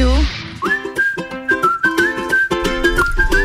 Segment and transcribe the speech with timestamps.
[0.00, 0.40] rádio.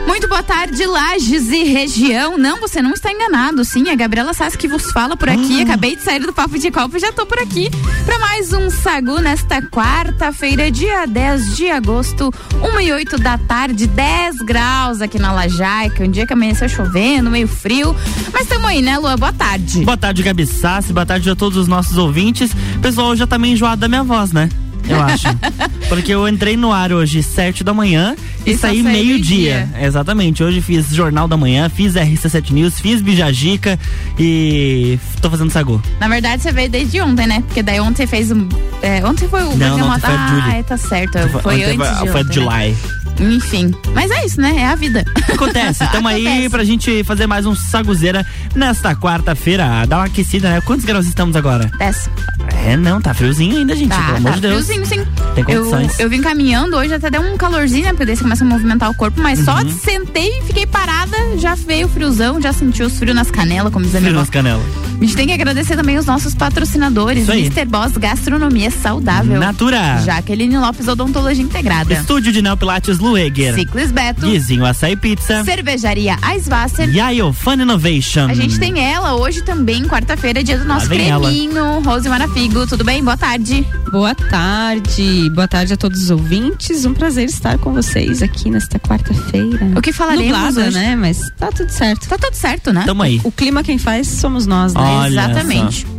[0.08, 2.38] Muito boa tarde, Lages e região.
[2.38, 3.66] Não, você não está enganado.
[3.66, 5.60] Sim, a Gabriela Sassi que vos fala por aqui.
[5.60, 5.64] Ah.
[5.64, 7.70] Acabei de sair do Papo de Copa e já tô por aqui
[8.06, 12.32] para mais um Sagu nesta quarta-feira, dia 10 de agosto,
[12.78, 16.04] 1 e 8 da tarde, 10 graus aqui na Lajaica.
[16.04, 17.96] Um dia que amanheceu chovendo, meio frio.
[18.32, 19.18] Mas tamo aí, né, Lua?
[19.18, 19.84] Boa tarde.
[19.84, 20.94] Boa tarde, Gabi Sassi.
[20.94, 22.52] Boa tarde a todos os nossos ouvintes.
[22.82, 24.50] Pessoal já tá meio enjoado da minha voz, né?
[24.88, 25.28] Eu acho.
[25.90, 29.70] Porque eu entrei no ar hoje sete da manhã e, e saí meio-dia.
[29.74, 30.44] Meio Exatamente.
[30.44, 33.80] Hoje fiz Jornal da Manhã, fiz RC7 News, fiz Bijagica
[34.18, 35.82] e tô fazendo Sagu.
[36.00, 37.44] Na verdade, você veio desde ontem, né?
[37.46, 38.48] Porque daí ontem você fez um.
[38.82, 39.56] É, ontem foi o.
[39.56, 41.18] Não, não, ontem foi ah, é, tá certo.
[41.30, 42.70] Foi, foi antes foi, de foi ontem, July.
[42.70, 43.05] Né?
[43.20, 43.74] Enfim.
[43.94, 44.56] Mas é isso, né?
[44.58, 45.06] É a vida.
[45.34, 45.86] Acontece.
[45.92, 49.86] Tamo aí pra gente fazer mais um Saguzeira nesta quarta-feira.
[49.88, 50.62] Dá uma aquecida, né?
[50.62, 51.72] Quantos graus estamos agora?
[51.78, 52.10] Dez.
[52.66, 53.90] É, não, tá friozinho ainda, gente.
[53.90, 54.66] Tá, pelo amor tá de Deus.
[54.66, 55.06] Friozinho, sim.
[55.34, 56.00] Tem condições.
[56.00, 57.90] Eu, eu vim caminhando hoje, até deu um calorzinho, né?
[57.90, 59.46] Porque daí você começa a movimentar o corpo, mas uhum.
[59.46, 63.72] só sentei e fiquei parada, já veio o friozão, já senti os frios nas canelas,
[63.72, 64.64] como dizem Frio nas canelas.
[64.96, 67.66] A gente tem que agradecer também os nossos patrocinadores, Mr.
[67.66, 69.40] Boss Gastronomia Saudável.
[69.40, 70.02] Natura.
[70.04, 71.94] Jaqueline Lopes Odontologia Integrada.
[71.94, 73.56] Estúdio de Neopilates Lueger.
[73.56, 74.28] Ciclis Beto.
[74.28, 75.44] Guizinho Açaí Pizza.
[75.44, 76.90] Cervejaria Eiswasser.
[76.90, 78.28] E a Fun Innovation.
[78.30, 81.58] A gente tem ela hoje também, quarta-feira, dia do nosso creminho.
[81.58, 81.80] Ela.
[81.80, 83.04] Rose Marafigo, tudo bem?
[83.04, 83.66] Boa tarde.
[83.92, 85.30] Boa tarde.
[85.30, 86.86] Boa tarde a todos os ouvintes.
[86.86, 89.72] Um prazer estar com vocês aqui nesta quarta-feira.
[89.76, 90.78] O que falaremos Nublada, hoje?
[90.78, 90.96] né?
[90.96, 92.08] Mas tá tudo certo.
[92.08, 92.84] Tá tudo certo, né?
[92.86, 93.22] Tamo aí.
[93.24, 94.82] O clima quem faz somos nós, né?
[94.82, 95.82] Olha Exatamente.
[95.88, 95.95] Só.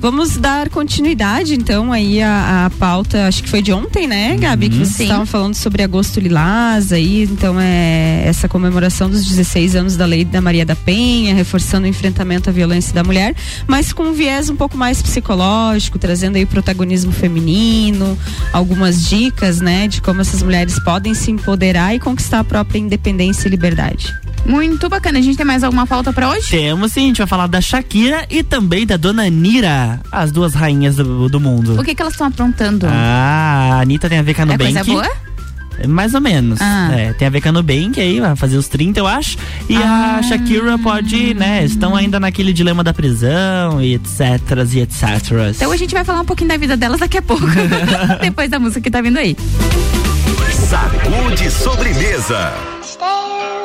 [0.00, 4.66] Vamos dar continuidade, então, aí a, a pauta, acho que foi de ontem, né, Gabi?
[4.66, 4.72] Uhum.
[4.72, 9.96] Que vocês estavam falando sobre agosto lilás aí, então é essa comemoração dos 16 anos
[9.96, 13.34] da lei da Maria da Penha, reforçando o enfrentamento à violência da mulher,
[13.66, 18.16] mas com um viés um pouco mais psicológico, trazendo aí protagonismo feminino,
[18.52, 23.48] algumas dicas, né, de como essas mulheres podem se empoderar e conquistar a própria independência
[23.48, 24.14] e liberdade.
[24.46, 25.18] Muito bacana.
[25.18, 26.50] A gente tem mais alguma pauta para hoje?
[26.50, 30.54] Temos sim, a gente vai falar da Shakira e também da Dona Nira, as duas
[30.54, 31.78] rainhas do, do mundo.
[31.78, 32.86] O que que elas estão aprontando?
[32.88, 34.76] Ah, a Anitta tem a ver com a Nubank.
[34.76, 35.28] É coisa boa?
[35.86, 36.60] Mais ou menos.
[36.60, 36.90] Ah.
[36.92, 39.36] É, tem a ver com a Nubank aí, vai fazer os 30, eu acho.
[39.68, 40.16] E ah.
[40.18, 41.64] a Shakira pode, né?
[41.64, 44.20] Estão ainda naquele dilema da prisão e etc.
[44.72, 45.04] e etc.
[45.54, 47.46] Então a gente vai falar um pouquinho da vida delas daqui a pouco.
[48.20, 49.36] Depois da música que tá vindo aí.
[50.68, 52.52] Sacude sobremesa.
[53.00, 53.57] I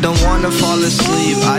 [0.00, 1.58] don't wanna fall asleep, I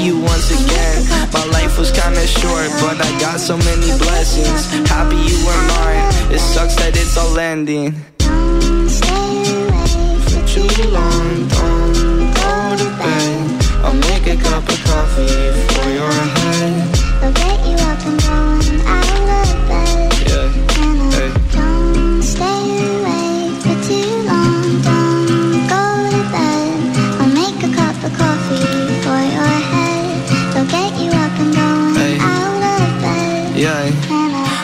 [0.01, 0.97] you once again.
[1.31, 4.61] My life was kinda short, but I got so many blessings.
[4.89, 6.05] Happy you were mine.
[6.35, 7.93] It sucks that it's all ending.
[8.17, 12.51] Don't stay away For too long, don't go
[12.81, 13.63] to bed.
[13.83, 17.00] I'll make a cup of coffee for your head.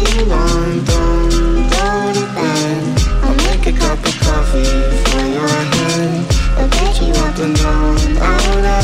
[0.00, 2.82] Too long, don't go to bed.
[3.22, 4.64] I'll make a cup of coffee
[5.04, 6.26] for your head.
[6.58, 8.83] I'll get you up and down out of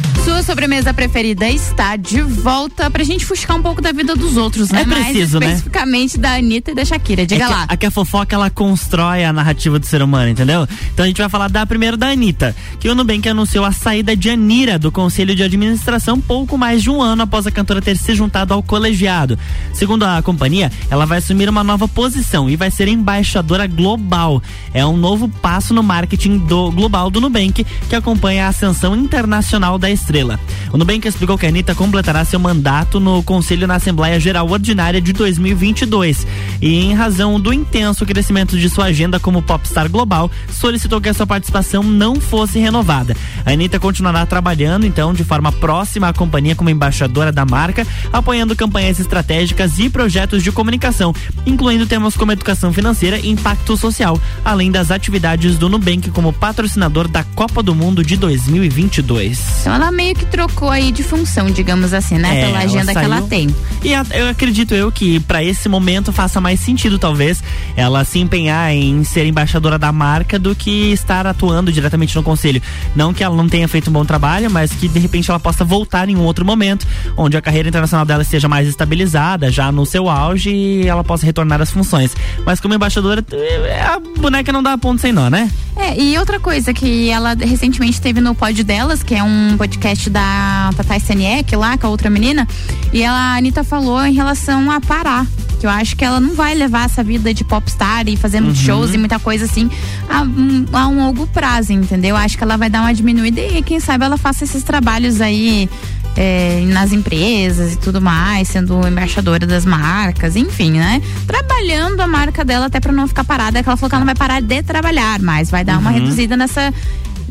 [0.23, 4.69] Sua sobremesa preferida está de volta pra gente fuscar um pouco da vida dos outros,
[4.69, 4.81] né?
[4.81, 6.21] É preciso, Mais especificamente né?
[6.21, 7.25] da Anitta e da Shakira.
[7.25, 7.67] Diga é lá.
[7.67, 10.67] Que, a, que a fofoca ela constrói a narrativa do ser humano, entendeu?
[10.93, 14.15] Então a gente vai falar da primeira da Anitta, que o Nubank anunciou a saída
[14.15, 17.97] de Anira do Conselho de Administração pouco mais de um ano após a cantora ter
[17.97, 19.39] se juntado ao colegiado.
[19.73, 24.41] Segundo a companhia, ela vai assumir uma nova posição e vai ser embaixadora global.
[24.71, 29.79] É um novo passo no marketing do global do Nubank, que acompanha a ascensão internacional
[29.79, 30.37] da estrela Estrela.
[30.73, 34.99] O Nubank explicou que a Anitta completará seu mandato no Conselho na Assembleia Geral Ordinária
[34.99, 36.27] de 2022
[36.61, 41.13] e, em razão do intenso crescimento de sua agenda como popstar global, solicitou que a
[41.13, 43.15] sua participação não fosse renovada.
[43.45, 48.55] A Anitta continuará trabalhando, então, de forma próxima à companhia como embaixadora da marca, apoiando
[48.55, 51.15] campanhas estratégicas e projetos de comunicação,
[51.45, 57.07] incluindo temas como educação financeira e impacto social, além das atividades do Nubank como patrocinador
[57.07, 59.61] da Copa do Mundo de 2022.
[59.61, 62.39] Então meio que trocou aí de função, digamos assim, né?
[62.39, 63.55] É, Pela ela agenda que ela tem.
[63.83, 67.43] E a- eu acredito eu que para esse momento faça mais sentido, talvez,
[67.75, 72.59] ela se empenhar em ser embaixadora da marca do que estar atuando diretamente no conselho.
[72.95, 75.63] Não que ela não tenha feito um bom trabalho, mas que de repente ela possa
[75.63, 79.85] voltar em um outro momento, onde a carreira internacional dela esteja mais estabilizada, já no
[79.85, 82.15] seu auge, e ela possa retornar às funções.
[82.43, 85.49] Mas como embaixadora, eh, a boneca não dá ponto sem nó, né?
[85.77, 89.90] É, e outra coisa que ela recentemente teve no pod delas, que é um podcast
[90.09, 92.47] da Tata Staniek lá, com a outra menina,
[92.93, 95.25] e ela, a Anitta falou em relação a parar.
[95.59, 98.61] Que eu acho que ela não vai levar essa vida de popstar e fazer muitos
[98.61, 99.69] shows e muita coisa assim
[100.09, 102.15] a, um- a um longo prazo, entendeu?
[102.15, 105.69] Acho que ela vai dar uma diminuída e quem sabe ela faça esses trabalhos aí
[106.17, 110.99] é, nas empresas e tudo mais, sendo embaixadora das marcas, enfim, né?
[111.27, 113.99] Trabalhando a marca dela até pra não ficar parada, é que ela falou que ela
[114.03, 116.73] não vai parar de trabalhar, mas vai dar uma reduzida nessa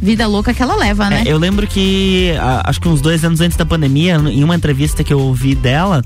[0.00, 1.23] vida louca que ela leva, né?
[1.26, 2.33] É, eu lembro que
[2.64, 6.02] acho que uns dois anos antes da pandemia, em uma entrevista que eu ouvi dela,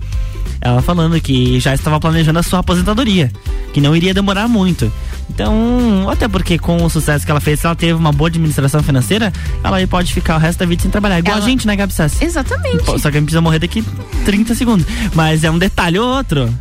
[0.60, 3.30] ela falando que já estava planejando a sua aposentadoria,
[3.72, 4.90] que não iria demorar muito.
[5.30, 8.82] Então, até porque com o sucesso que ela fez, se ela teve uma boa administração
[8.82, 9.32] financeira,
[9.62, 11.18] ela aí pode ficar o resto da vida sem trabalhar.
[11.18, 12.22] Igual Ela- a gente, né, Gabi Sassi?
[12.24, 12.84] Exatamente.
[12.84, 13.82] Só que a gente precisa morrer daqui
[14.26, 14.86] 30 segundos.
[15.14, 16.52] Mas é um detalhe ou outro.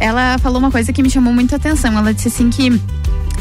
[0.00, 1.96] Ela falou uma coisa que me chamou muito a atenção.
[1.96, 2.80] Ela disse assim que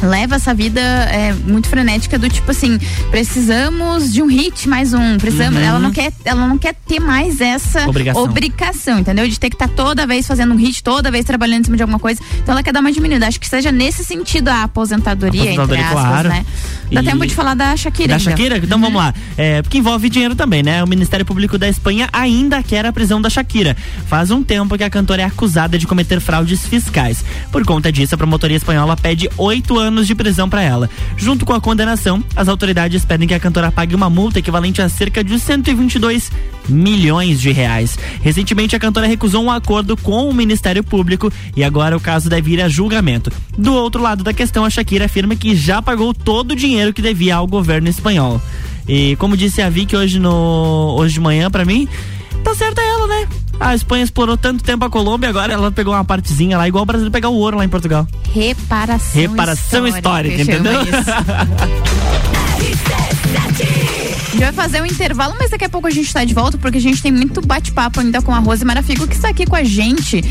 [0.02, 2.78] leva essa vida é, muito frenética do tipo assim,
[3.10, 7.42] precisamos de um hit mais um, precisamos, ela não quer, ela não quer ter mais
[7.42, 7.90] essa Uhum.
[7.90, 8.24] Obrigação.
[8.24, 9.28] obrigação, entendeu?
[9.28, 11.84] De ter que estar toda vez fazendo um hit, toda vez trabalhando em cima de
[11.84, 12.22] alguma coisa.
[12.42, 13.28] Então ela quer dar uma diminuída.
[13.28, 16.30] Acho que seja nesse sentido a aposentadoria, Aposentadoria, entre aspas, claro.
[16.30, 16.46] né?
[16.92, 18.10] Dá E- tempo de falar da Shakira.
[18.10, 18.30] Da ainda.
[18.32, 18.58] Shakira?
[18.58, 19.14] Então vamos lá.
[19.38, 20.84] É, porque envolve dinheiro também, né?
[20.84, 23.76] O Ministério Público da Espanha ainda quer a prisão da Shakira.
[24.08, 27.24] Faz um tempo que a cantora é acusada de cometer fraudes fiscais.
[27.52, 30.90] Por conta disso, a promotoria espanhola pede oito anos de prisão para ela.
[31.18, 34.90] Junto com a condenação, as autoridades pedem que a cantora pague uma multa equivalente a
[34.90, 36.32] cerca de 122
[36.68, 37.98] milhões de reais.
[38.22, 42.54] Recentemente, a cantora recusou um acordo com o Ministério Público e agora o caso deve
[42.54, 43.32] ir a julgamento.
[43.58, 47.02] Do outro lado da questão, a Shakira afirma que já pagou todo o dinheiro que
[47.02, 48.42] devia ao governo espanhol.
[48.88, 51.88] E como disse a Vicky hoje no hoje de manhã pra mim,
[52.46, 53.28] tá certa ela, né?
[53.60, 56.86] A Espanha explorou tanto tempo a Colômbia, agora ela pegou uma partezinha lá, igual o
[56.86, 58.08] Brasil pegar o ouro lá em Portugal.
[58.32, 60.82] Reparação, Reparação histórica, chama entendeu?
[64.36, 66.78] gente vai fazer um intervalo, mas daqui a pouco a gente tá de volta, porque
[66.78, 69.64] a gente tem muito bate-papo ainda com a Rose Marafigo, que está aqui com a
[69.64, 70.22] gente.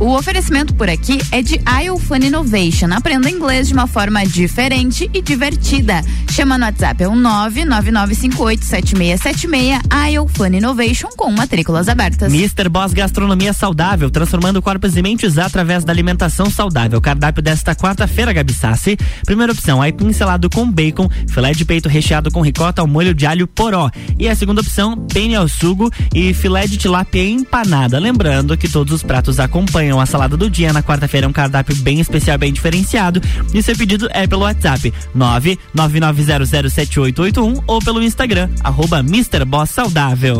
[0.00, 1.60] O oferecimento por aqui é de
[2.00, 2.88] Fun Innovation.
[2.92, 6.02] Aprenda inglês de uma forma diferente e divertida.
[6.32, 9.80] Chama no WhatsApp, é o 999587676
[10.10, 12.34] IEL Fun Innovation com matrículas abertas.
[12.34, 12.68] Mr.
[12.68, 17.00] Boss Gastronomia Saudável, transformando corpos e mentes através da alimentação saudável.
[17.00, 18.96] Cardápio desta quarta-feira, Gabi Sassi.
[19.24, 23.26] Primeira opção, aipim selado com bacon, filé de peito recheado com ricota ao molho de
[23.26, 23.90] alho poró.
[24.18, 27.98] E a segunda opção, penne ao sugo e filé de tilápia empanada.
[27.98, 30.72] Lembrando que todos os pratos acompanham a salada do dia.
[30.72, 33.20] Na quarta-feira é um cardápio bem especial, bem diferenciado.
[33.52, 39.02] E seu pedido é pelo WhatsApp 999007881 ou pelo Instagram, arroba.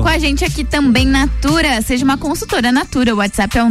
[0.02, 3.14] Com a gente aqui também Natura, seja uma consultora Natura.
[3.14, 3.70] O WhatsApp é o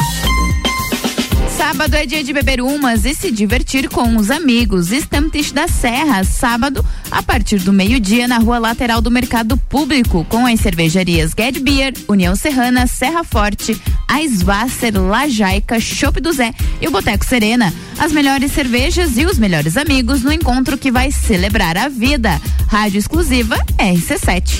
[1.71, 4.91] Sábado é dia de beber umas e se divertir com os amigos.
[4.91, 10.45] Stamptish da Serra, sábado, a partir do meio-dia, na rua lateral do Mercado Público, com
[10.45, 16.91] as cervejarias Get Beer, União Serrana, Serra Forte, Aisvasser, Lajaica, Chopp do Zé e o
[16.91, 17.73] Boteco Serena.
[17.97, 22.41] As melhores cervejas e os melhores amigos no encontro que vai celebrar a vida.
[22.67, 24.59] Rádio exclusiva RC7.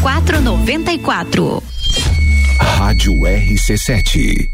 [0.00, 1.62] 0494.
[2.60, 4.53] Rádio RC7.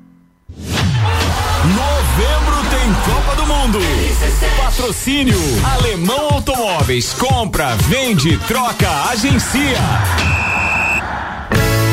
[2.93, 3.79] Copa do Mundo.
[4.57, 7.13] Patrocínio Alemão Automóveis.
[7.13, 9.77] Compra, vende, troca, agencia.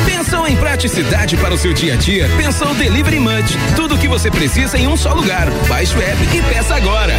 [0.05, 2.29] Pensou em praticidade para o seu dia a dia?
[2.37, 3.57] Pensou Delivery Munch.
[3.75, 5.49] Tudo o que você precisa em um só lugar.
[5.67, 7.13] Baixe o app e peça agora.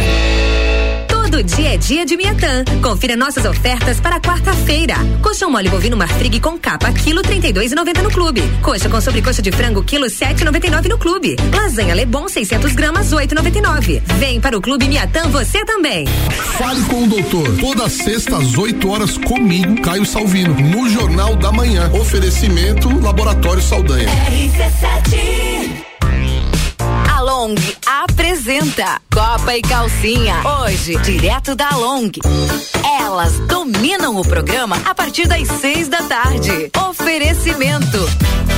[1.31, 2.65] Todo dia é dia de Miatã.
[2.83, 4.95] Confira nossas ofertas para quarta-feira.
[5.23, 8.43] Coxão mole bovino marfrig com capa, quilo 32,90 no clube.
[8.61, 11.37] Coxa com sobrecoxa de frango, quilo 7,99 no clube.
[11.55, 14.01] Lasanha Lebon 600 gramas, 8,99.
[14.19, 16.05] Vem para o clube Miatã você também.
[16.57, 17.47] Fale com o doutor.
[17.61, 21.89] Toda sexta às 8 horas comigo, Caio Salvino, no Jornal da Manhã.
[21.93, 24.09] Oferecimento Laboratório Saldanha.
[24.09, 25.90] RC7
[27.41, 27.55] Long
[27.87, 30.43] apresenta Copa e Calcinha.
[30.61, 32.11] Hoje, direto da Long.
[33.01, 36.69] Elas dominam o programa a partir das seis da tarde.
[36.87, 37.97] Oferecimento.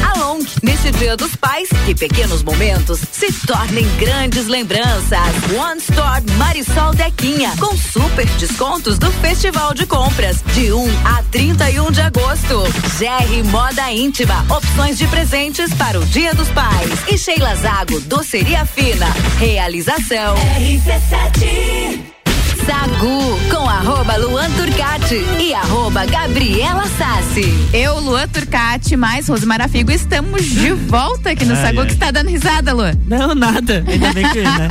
[0.03, 5.19] A Long, neste dia dos Pais, que pequenos momentos se tornem grandes lembranças.
[5.57, 11.91] One Store Marisol Dequinha, com super descontos do Festival de Compras, de 1 a 31
[11.91, 12.63] de agosto.
[12.97, 16.91] GR Moda Íntima, opções de presentes para o Dia dos Pais.
[17.07, 19.07] E Sheila Zago, Doceria Fina.
[19.39, 20.35] Realização.
[20.35, 21.42] RC7.
[26.03, 27.69] Arroba Gabriela Sassi.
[27.73, 31.81] Eu, Luan Turcati, mais Rosemara Figo, estamos de volta aqui no ai, Sagu.
[31.81, 31.87] Ai.
[31.87, 32.93] que está dando risada, Luan?
[33.07, 33.83] Não, nada.
[33.87, 34.67] Ainda bem que, né?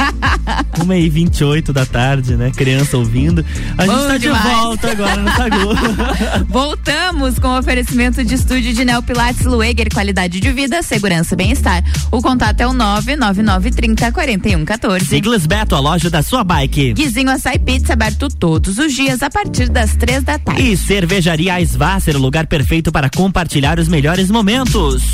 [0.82, 2.50] Uma e vinte e oito da tarde, né?
[2.50, 3.44] Criança ouvindo.
[3.78, 6.44] A gente está de volta agora no Sagu.
[6.48, 11.82] Voltamos com o oferecimento de estúdio de Neopilates Lueger, qualidade de vida, segurança e bem-estar.
[12.10, 15.06] O contato é o nove nove nove trinta quarenta e um quatorze.
[15.06, 16.94] Siglas Beto, a loja da sua bike.
[16.94, 20.62] Guizinho Açaí Pizza aberto todos os dias a partir das três da tarde.
[20.62, 20.76] E
[21.22, 25.04] Cervejaria Svasser, o lugar perfeito para compartilhar os melhores momentos.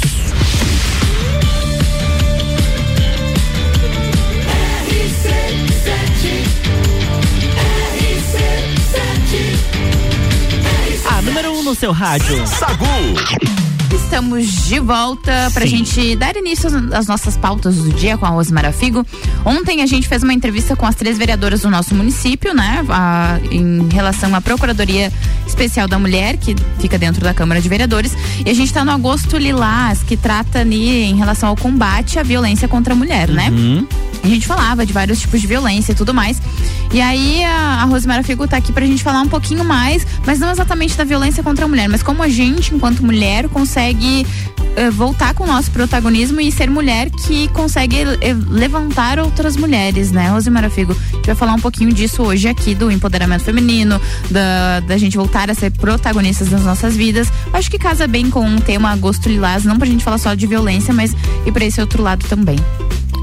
[11.11, 12.47] A número 1 um no seu rádio.
[12.47, 13.58] Sagu.
[14.09, 18.31] Estamos de volta para a gente dar início às nossas pautas do dia com a
[18.31, 19.07] Rosmara Figo.
[19.45, 22.83] Ontem a gente fez uma entrevista com as três vereadoras do nosso município, né?
[22.89, 25.13] A, em relação à Procuradoria
[25.47, 28.17] Especial da Mulher, que fica dentro da Câmara de Vereadores.
[28.47, 32.23] E a gente está no Agosto Lilás, que trata ali em relação ao combate à
[32.23, 33.51] violência contra a mulher, né?
[33.51, 33.83] uhum.
[33.83, 33.87] né?
[34.25, 36.41] A gente falava de vários tipos de violência e tudo mais.
[36.93, 40.07] E aí a, a Rosemara Figo está aqui para a gente falar um pouquinho mais,
[40.27, 43.98] mas não exatamente da violência contra a mulher, mas como a gente, enquanto mulher, consegue
[43.99, 44.27] consegue
[44.61, 48.05] uh, voltar com o nosso protagonismo e ser mulher que consegue
[48.49, 50.93] levantar outras mulheres, né, Rosemara Figo?
[50.93, 55.17] A gente vai falar um pouquinho disso hoje aqui, do empoderamento feminino, da, da gente
[55.17, 57.29] voltar a ser protagonistas das nossas vidas.
[57.53, 60.47] Acho que casa bem com um tema Agosto Lilás, não pra gente falar só de
[60.47, 62.57] violência, mas e para esse outro lado também.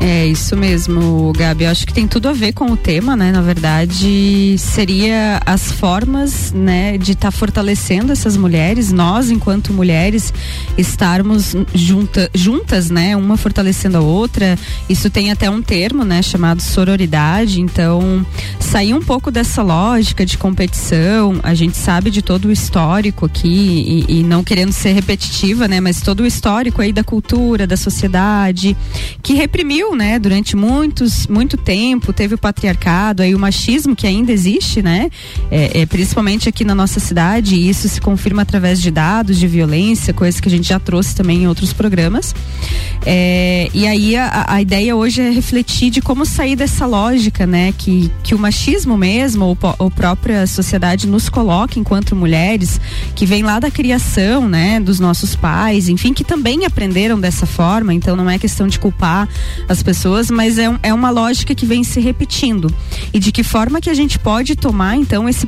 [0.01, 1.63] É isso mesmo, Gabi.
[1.63, 3.31] Eu acho que tem tudo a ver com o tema, né?
[3.31, 10.33] Na verdade, seria as formas, né, de estar tá fortalecendo essas mulheres, nós enquanto mulheres
[10.77, 13.15] estarmos junta, juntas, né?
[13.15, 14.57] Uma fortalecendo a outra.
[14.89, 17.61] Isso tem até um termo, né, chamado sororidade.
[17.61, 18.25] Então,
[18.59, 21.39] sair um pouco dessa lógica de competição.
[21.41, 25.79] A gente sabe de todo o histórico aqui e, e não querendo ser repetitiva, né?
[25.79, 28.75] Mas todo o histórico aí da cultura, da sociedade
[29.23, 34.31] que reprimiu né, durante muitos, muito tempo, teve o patriarcado, aí o machismo que ainda
[34.31, 35.09] existe, né,
[35.51, 39.47] é, é, principalmente aqui na nossa cidade, e isso se confirma através de dados de
[39.47, 42.33] violência, coisa que a gente já trouxe também em outros programas.
[43.05, 47.73] É, e aí a, a, ideia hoje é refletir de como sair dessa lógica, né,
[47.77, 52.79] que, que o machismo mesmo, ou, ou própria sociedade nos coloca enquanto mulheres,
[53.13, 57.93] que vem lá da criação, né, dos nossos pais, enfim, que também aprenderam dessa forma,
[57.93, 59.27] então não é questão de culpar
[59.67, 62.73] as pessoas, mas é, um, é uma lógica que vem se repetindo.
[63.13, 65.47] E de que forma que a gente pode tomar, então, esse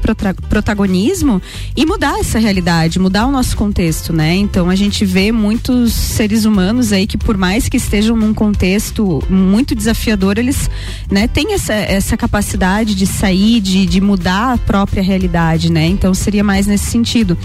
[0.50, 1.42] protagonismo
[1.76, 4.36] e mudar essa realidade, mudar o nosso contexto, né?
[4.36, 9.22] Então a gente vê muitos seres humanos aí que, por mais que estejam num contexto
[9.30, 10.70] muito desafiador, eles
[11.10, 15.86] né, têm essa, essa capacidade de sair, de, de mudar a própria realidade, né?
[15.88, 17.38] Então seria mais nesse sentido.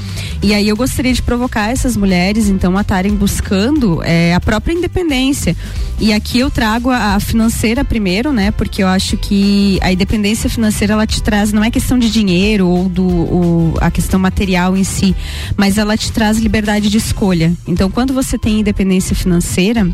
[0.43, 4.75] E aí eu gostaria de provocar essas mulheres, então, a estarem buscando é, a própria
[4.75, 5.57] independência.
[5.99, 8.51] E aqui eu trago trago a, financeira primeiro, né?
[8.51, 12.67] Porque eu acho que a independência financeira ela te traz, não é questão de dinheiro
[12.67, 15.15] ou do a questão material em si,
[15.57, 17.53] mas ela te traz liberdade de escolha.
[17.67, 19.87] Então, quando você tem independência financeira,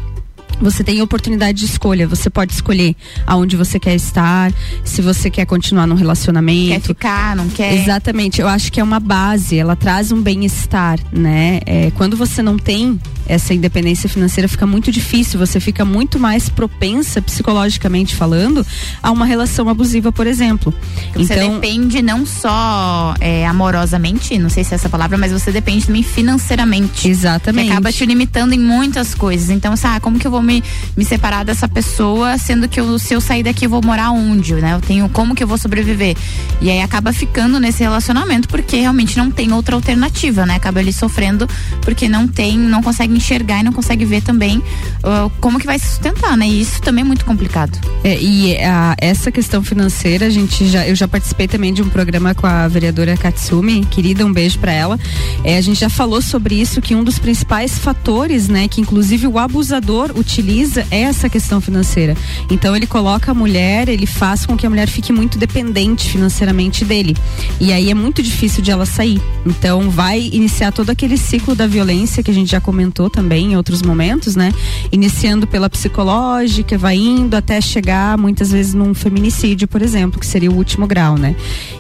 [0.61, 2.07] você tem oportunidade de escolha.
[2.07, 2.95] Você pode escolher
[3.27, 4.53] aonde você quer estar,
[4.85, 6.73] se você quer continuar num relacionamento.
[6.73, 7.75] Quer ficar, não quer?
[7.75, 8.41] Exatamente.
[8.41, 9.57] Eu acho que é uma base.
[9.57, 11.61] Ela traz um bem-estar, né?
[11.67, 15.39] É, quando você não tem essa independência financeira, fica muito difícil.
[15.39, 18.67] Você fica muito mais propensa, psicologicamente falando,
[19.03, 20.73] a uma relação abusiva, por exemplo.
[21.15, 25.53] Você então, depende não só é, amorosamente, não sei se é essa palavra, mas você
[25.53, 27.09] depende também financeiramente.
[27.09, 27.71] Exatamente.
[27.71, 29.51] Acaba te limitando em muitas coisas.
[29.51, 30.63] Então, sabe, ah, como que eu vou me,
[30.97, 34.55] me separar dessa pessoa, sendo que eu, se eu sair daqui eu vou morar onde,
[34.55, 34.75] né?
[34.75, 36.17] Eu tenho como que eu vou sobreviver?
[36.61, 40.55] E aí acaba ficando nesse relacionamento porque realmente não tem outra alternativa, né?
[40.55, 41.49] Acaba ali sofrendo
[41.83, 45.79] porque não tem, não consegue enxergar e não consegue ver também uh, como que vai
[45.79, 46.49] se sustentar, né?
[46.49, 47.79] E isso também é muito complicado.
[48.03, 51.89] É, e a, essa questão financeira, a gente já, eu já participei também de um
[51.89, 54.99] programa com a vereadora Katsumi, querida, um beijo para ela.
[55.45, 59.27] É, a gente já falou sobre isso que um dos principais fatores, né, que inclusive
[59.27, 62.17] o abusador utiliza é essa questão financeira.
[62.51, 66.85] Então ele coloca a mulher, ele faz com que a mulher fique muito dependente financeiramente
[66.85, 67.17] dele.
[67.61, 69.21] E aí é muito difícil de ela sair.
[69.45, 73.53] Então vai iniciar todo aquele ciclo da violência que a gente já comentou falou também
[73.53, 74.53] em outros momentos, né?
[74.93, 80.51] Iniciando pela psicológica, vai indo até chegar muitas vezes num feminicídio, por exemplo, que seria
[80.51, 81.35] o último grau, né?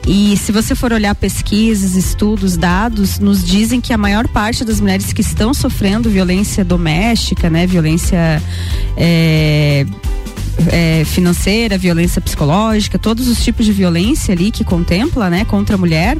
[0.06, 4.80] E se você for olhar pesquisas, estudos, dados, nos dizem que a maior parte das
[4.80, 7.66] mulheres que estão sofrendo violência doméstica, né?
[7.66, 8.42] Violência
[8.96, 9.86] é,
[10.66, 15.79] é, financeira, violência psicológica, todos os tipos de violência ali que contempla, né, contra a
[15.79, 16.18] mulher,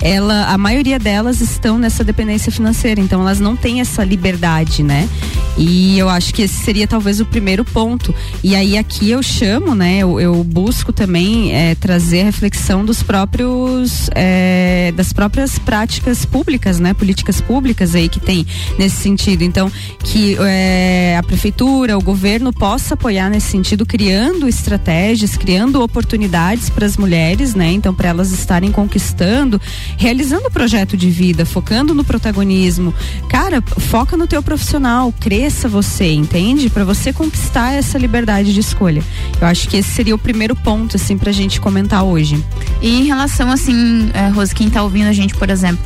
[0.00, 5.08] ela, a maioria delas estão nessa dependência financeira, então elas não têm essa liberdade, né?
[5.56, 8.14] E eu acho que esse seria talvez o primeiro ponto.
[8.44, 13.02] E aí aqui eu chamo, né, eu, eu busco também é, trazer a reflexão dos
[13.02, 18.46] próprios, é, das próprias práticas públicas, né, políticas públicas aí que tem
[18.78, 19.42] nesse sentido.
[19.42, 19.70] Então,
[20.04, 26.86] que é, a prefeitura, o governo possa apoiar nesse sentido criando estratégias, criando oportunidades para
[26.86, 27.72] as mulheres, né?
[27.72, 29.60] Então, para elas estarem conquistando,
[29.96, 32.94] realizando o projeto de vida, focando no protagonismo.
[33.28, 36.70] Cara, foca no teu profissional, cresça você, entende?
[36.70, 39.02] Para você conquistar essa liberdade de escolha.
[39.40, 42.42] Eu acho que esse seria o primeiro ponto, assim, pra gente comentar hoje.
[42.80, 45.84] E em relação, assim, é, Rose, quem tá ouvindo a gente, por exemplo,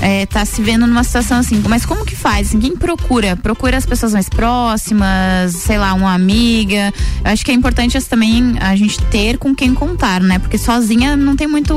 [0.00, 2.48] é, tá se vendo numa situação assim, mas como que faz?
[2.48, 3.36] Assim, quem procura?
[3.36, 6.92] Procura as pessoas mais próximas, sei lá, uma amiga.
[7.24, 10.38] Eu acho que é importante também a gente ter com quem contar, né?
[10.38, 11.74] Porque sozinha não tem muito,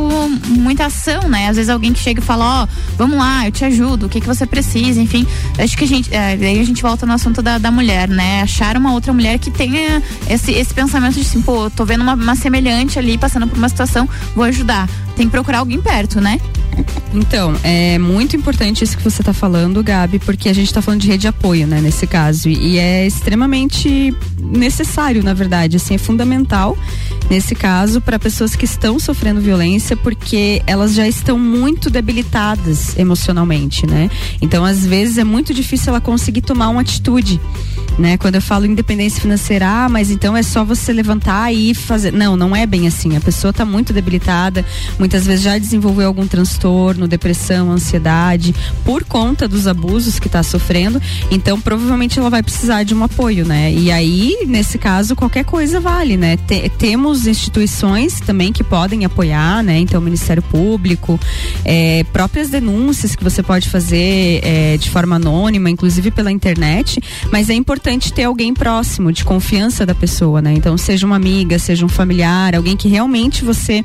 [0.48, 1.48] muita ação, né?
[1.48, 4.10] Às vezes alguém que chega e fala, ó, oh, vamos lá, eu te ajudo, o
[4.10, 5.26] que que você precisa, enfim.
[5.58, 8.41] Acho que a gente, é, aí a gente volta no assunto da, da mulher, né?
[8.41, 12.13] Achar uma outra mulher que tenha esse, esse pensamento de assim, pô, tô vendo uma,
[12.13, 14.89] uma semelhante ali, passando por uma situação, vou ajudar.
[15.15, 16.39] Tem que procurar alguém perto, né?
[17.14, 21.02] Então, é muito importante isso que você está falando, Gabi, porque a gente está falando
[21.02, 22.50] de rede de apoio, né, nesse caso.
[22.50, 26.78] E, é extremamente necessário, na verdade, assim, é fundamental
[27.30, 33.86] nesse caso para pessoas que estão sofrendo violência, porque elas já estão muito debilitadas emocionalmente,
[33.86, 34.10] né?
[34.42, 37.40] Então, às vezes é muito difícil ela conseguir tomar uma atitude
[37.98, 38.18] né?
[38.18, 42.12] Quando eu falo independência financeira, ah, mas então é só você levantar e fazer.
[42.12, 43.16] Não, não é bem assim.
[43.16, 44.66] A pessoa está muito debilitada,
[45.00, 51.02] muitas vezes já desenvolveu algum transtorno, depressão, ansiedade, por conta dos abusos que está sofrendo.
[51.32, 53.72] Então, provavelmente ela vai precisar de um apoio, né?
[53.72, 56.38] E aí, nesse caso, qualquer coisa vale, né?
[56.78, 59.80] temos instituições também que podem apoiar, né?
[59.80, 61.19] Então, o Ministério Público,
[61.63, 67.01] é, próprias denúncias que você pode fazer é, de forma anônima, inclusive pela internet,
[67.32, 70.54] mas é importante ter alguém próximo, de confiança da pessoa, né?
[70.54, 73.84] Então, seja uma amiga, seja um familiar, alguém que realmente você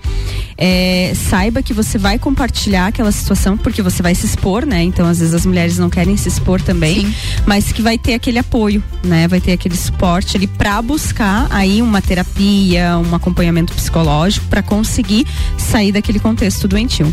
[0.56, 4.82] é, saiba que você vai compartilhar aquela situação, porque você vai se expor, né?
[4.82, 7.14] Então, às vezes as mulheres não querem se expor também, Sim.
[7.46, 9.26] mas que vai ter aquele apoio, né?
[9.26, 15.26] Vai ter aquele suporte ali para buscar aí uma terapia, um acompanhamento psicológico para conseguir
[15.56, 17.12] sair daquele contexto doentio.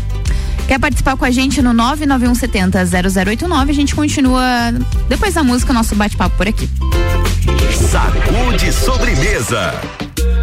[0.66, 3.70] Quer participar com a gente no 99170 0089?
[3.70, 4.42] A gente continua
[5.08, 6.68] depois da música, nosso bate-papo por aqui.
[7.90, 9.72] Sacude sobremesa.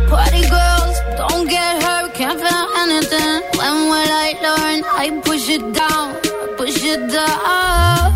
[0.09, 3.41] Party girls, don't get hurt, can't feel anything.
[3.57, 4.83] When will I learn?
[4.97, 6.15] I push it down,
[6.57, 8.14] push it down.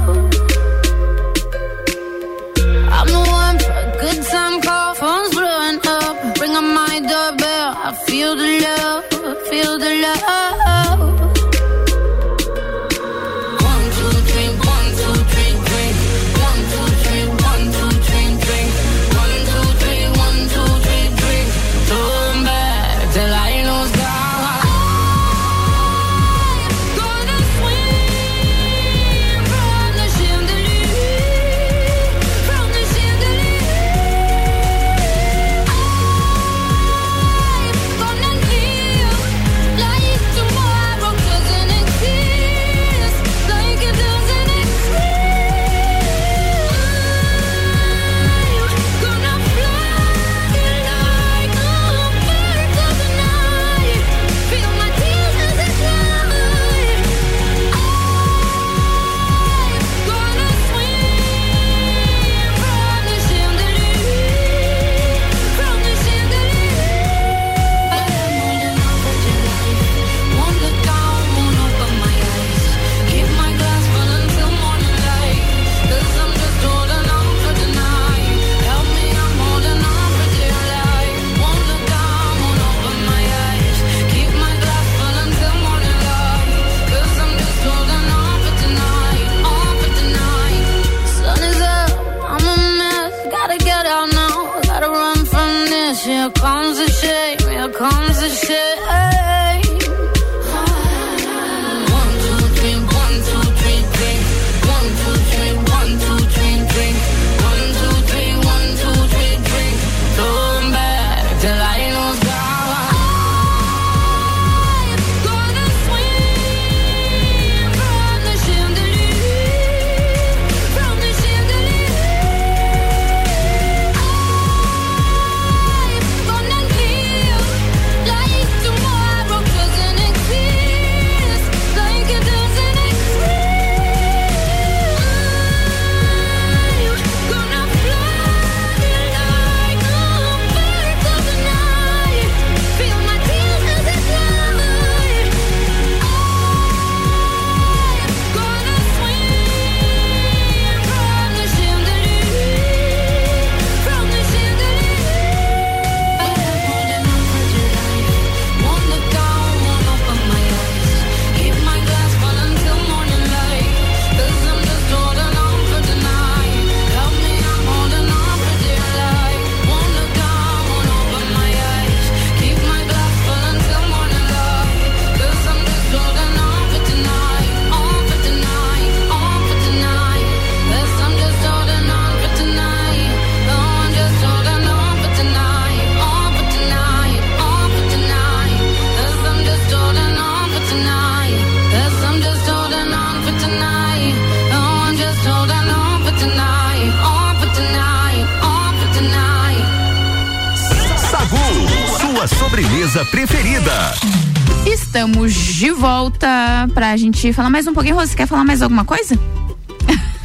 [204.89, 206.27] Estamos de volta
[206.73, 207.95] pra gente falar mais um pouquinho.
[207.95, 209.13] Rose, quer falar mais alguma coisa?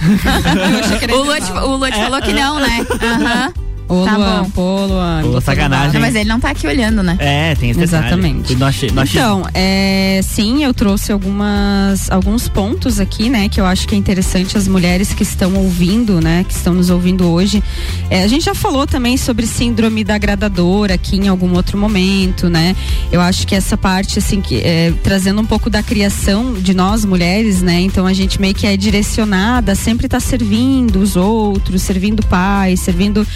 [1.13, 2.87] o Lute, o Lute falou que não, né?
[3.03, 3.64] Aham.
[3.89, 4.51] Ô, Tá Luan, bom.
[4.51, 5.23] pô, Luan.
[5.23, 6.01] Pô, sacanagem.
[6.01, 7.17] Mas ele não tá aqui olhando, né?
[7.19, 8.07] É, tem esse detalhe.
[8.07, 8.55] Exatamente.
[8.57, 13.87] Nós, nós Então, é, sim, eu trouxe algumas, alguns pontos aqui, né, que eu acho
[13.87, 17.63] que é interessante as mulheres que estão ouvindo, né, que estão nos ouvindo hoje.
[18.11, 22.49] É, a gente já falou também sobre síndrome da agradadora aqui em algum outro momento,
[22.49, 22.75] né?
[23.13, 27.05] Eu acho que essa parte, assim, que é, trazendo um pouco da criação de nós
[27.05, 27.81] mulheres, né?
[27.81, 32.27] Então a gente meio que é direcionada a sempre estar servindo os outros, servindo o
[32.27, 33.27] pai, servindo,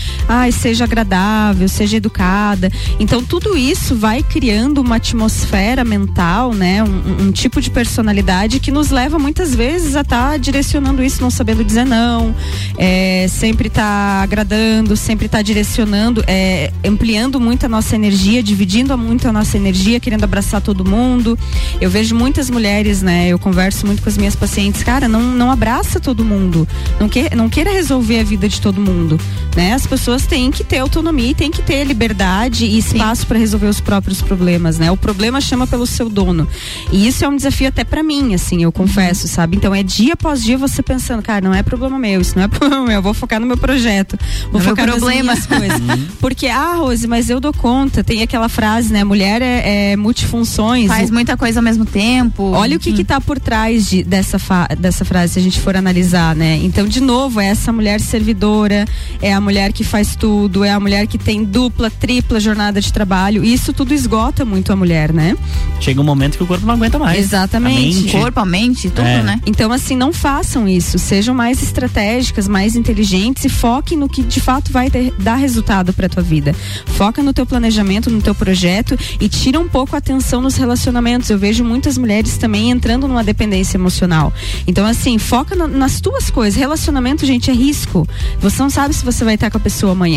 [0.53, 2.70] seja agradável, seja educada.
[2.98, 6.83] Então tudo isso vai criando uma atmosfera mental, né?
[6.83, 11.31] Um, um tipo de personalidade que nos leva muitas vezes a estar direcionando isso, não
[11.31, 12.35] sabendo dizer não,
[12.77, 19.29] é, sempre tá agradando, sempre tá direcionando, é, ampliando muito a nossa energia, dividindo muito
[19.29, 21.38] a nossa energia, querendo abraçar todo mundo.
[21.81, 23.29] Eu vejo muitas mulheres, né?
[23.29, 26.66] Eu converso muito com as minhas pacientes, cara, não, não abraça todo mundo,
[26.98, 29.18] não, que, não queira resolver a vida de todo mundo,
[29.57, 29.72] né?
[29.72, 33.66] As pessoas têm que ter autonomia e têm que ter liberdade e espaço para resolver
[33.66, 34.90] os próprios problemas, né?
[34.90, 36.46] O problema chama pelo seu dono.
[36.92, 39.56] E isso é um desafio até para mim, assim, eu confesso, sabe?
[39.56, 42.48] Então é dia após dia você pensando, cara, não é problema meu, isso não é
[42.48, 44.18] problema meu, eu vou focar no meu projeto,
[44.52, 45.80] vou focar nas minhas coisas.
[46.20, 49.02] Porque, ah, Rose, mas eu dou conta, tem aquela frase, né?
[49.04, 50.88] Mulher é, é multifunções.
[50.88, 52.42] Faz O- muita coisa ao mesmo tempo.
[52.52, 55.60] Olha o que que tá por trás de- dessa, fa- dessa frase, se a gente
[55.60, 56.58] for analisar, né?
[56.62, 58.84] Então, de novo, é essa mulher servidora,
[59.22, 62.92] é a mulher que faz tudo, é a mulher que tem dupla, tripla jornada de
[62.92, 63.44] trabalho.
[63.44, 65.37] E isso tudo esgota muito a mulher, né?
[65.81, 67.18] Chega um momento que o corpo não aguenta mais.
[67.18, 67.96] Exatamente.
[68.02, 68.12] Mente.
[68.12, 69.22] Corpo, a mente, tudo, É.
[69.22, 69.40] né?
[69.46, 70.98] Então, assim, não façam isso.
[70.98, 75.92] Sejam mais estratégicas, mais inteligentes e foquem no que de fato vai ter- dar resultado
[75.92, 76.54] pra tua vida.
[76.87, 81.31] Foca no teu planejamento, no teu projeto e tira um pouco a atenção nos relacionamentos.
[81.31, 84.33] Eu vejo muitas mulheres também entrando numa dependência emocional.
[84.66, 86.59] Então, assim, foca na- nas tuas coisas.
[86.59, 88.07] Relacionamento, gente, é risco.
[88.40, 90.08] Você não sabe se você vai estar com a pessoa amanhã,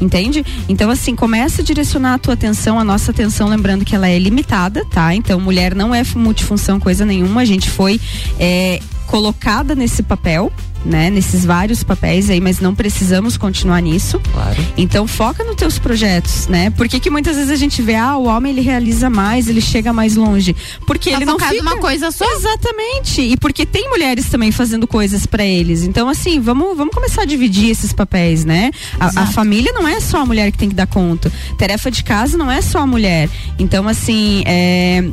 [0.00, 0.44] entende?
[0.68, 4.18] Então, assim, começa a direcionar a tua atenção, a nossa atenção, lembrando que ela é
[4.18, 5.14] limitada, tá?
[5.14, 7.42] Então, mulher não é multifunção coisa nenhuma.
[7.42, 8.00] A gente foi
[8.38, 10.52] é, colocada nesse papel,
[10.84, 11.10] né?
[11.10, 14.20] Nesses vários papéis aí, mas não precisamos continuar nisso.
[14.32, 14.56] Claro.
[14.76, 16.70] Então foca nos teus projetos, né?
[16.70, 19.92] Por que, muitas vezes a gente vê, ah, o homem ele realiza mais, ele chega
[19.92, 20.54] mais longe?
[20.86, 22.24] Porque Tá ele não fica numa coisa só.
[22.36, 23.20] Exatamente.
[23.20, 25.82] E porque tem mulheres também fazendo coisas pra eles.
[25.82, 28.70] Então assim, vamos, vamos começar a dividir esses papéis, né?
[29.00, 31.32] A, a família não é só a mulher que tem que dar conta.
[31.58, 33.28] Tarefa de casa não é só a mulher.
[33.58, 35.04] Então assim, é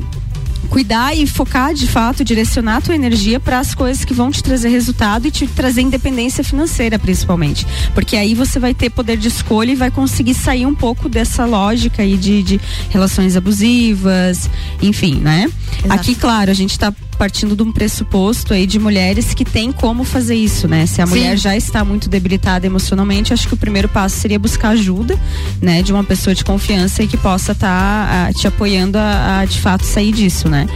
[0.70, 4.42] cuidar e focar de fato, direcionar a tua energia para as coisas que vão te
[4.44, 7.66] trazer resultado e te trazer independência financeira, principalmente.
[7.94, 11.46] Porque aí você vai ter poder de escolha e vai conseguir sair um pouco dessa
[11.46, 14.50] lógica aí de, de relações abusivas,
[14.82, 15.50] enfim, né?
[15.80, 15.94] Exato.
[15.94, 20.04] Aqui, claro, a gente está partindo de um pressuposto aí de mulheres que têm como
[20.04, 20.86] fazer isso, né?
[20.86, 21.14] Se a Sim.
[21.14, 25.18] mulher já está muito debilitada emocionalmente, acho que o primeiro passo seria buscar ajuda,
[25.62, 29.60] né, de uma pessoa de confiança e que possa estar te apoiando a, a, de
[29.60, 30.68] fato sair disso, né?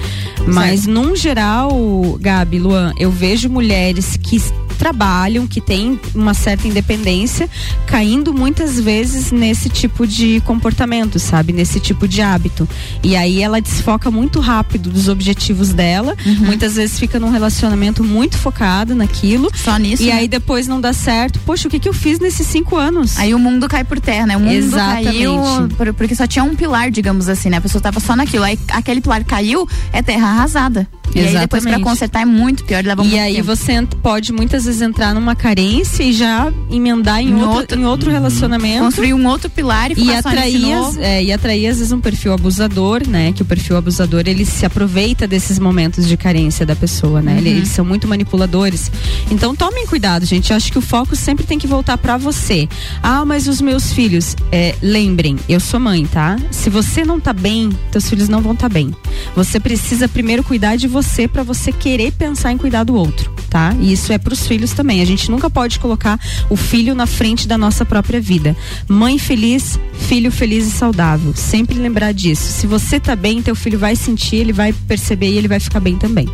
[0.45, 1.71] Mas num geral,
[2.19, 4.41] Gabi, Luan, eu vejo mulheres que
[4.77, 7.49] trabalham, que têm uma certa independência,
[7.85, 11.51] caindo muitas vezes nesse tipo de comportamento, sabe?
[11.53, 12.67] Nesse tipo de hábito.
[13.03, 18.37] E aí ela desfoca muito rápido dos objetivos dela, muitas vezes fica num relacionamento muito
[18.37, 19.49] focado naquilo.
[19.55, 20.03] Só nisso.
[20.03, 20.13] E né?
[20.13, 21.39] aí depois não dá certo.
[21.45, 23.17] Poxa, o que, que eu fiz nesses cinco anos?
[23.17, 24.37] Aí o mundo cai por terra, né?
[24.37, 25.05] O mundo Exatamente.
[25.05, 25.41] caiu
[25.77, 27.57] por- porque só tinha um pilar, digamos assim, né?
[27.57, 28.43] A pessoa tava só naquilo.
[28.43, 30.87] Aí aquele pilar caiu, é terra arrasada.
[31.15, 31.83] E aí depois pra Exatamente.
[31.83, 33.45] consertar é muito pior, leva E aí tempo.
[33.47, 37.85] você pode muitas vezes entrar numa carência e já emendar em, Em outro, outro- em
[37.85, 38.83] outro relacionamento.
[38.83, 41.91] Construir um outro pilar e E ficar nesse atrair, as- é, e atrair às vezes
[41.91, 43.31] um perfil abusador, né?
[43.33, 47.37] Que o perfil abusador ele se aproveita desses momentos de carência da pessoa, né?
[47.37, 47.55] Ele- Uhum.
[47.57, 48.91] Eles são muito manipuladores.
[49.31, 50.51] Então tomem cuidado, gente.
[50.51, 52.67] Eu acho que o foco sempre tem que voltar pra você.
[53.01, 56.37] Ah, mas os meus filhos, é, lembrem, eu sou mãe, tá?
[56.51, 58.93] Se você não tá bem, teus filhos não vão estar bem.
[59.35, 63.75] Você precisa primeiro cuidar de você pra você querer pensar em cuidar do outro, tá?
[63.79, 65.01] E isso é pros filhos também.
[65.01, 68.55] A gente nunca pode colocar o filho na frente da nossa própria vida.
[68.87, 71.33] Mãe feliz, filho feliz e saudável.
[71.35, 72.51] Sempre lembrar disso.
[72.51, 75.79] Se você tá bem, teu filho vai sentir, ele vai perceber e ele vai ficar
[75.79, 76.27] bem também.